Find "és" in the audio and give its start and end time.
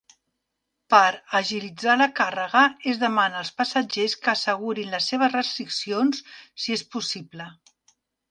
6.79-6.87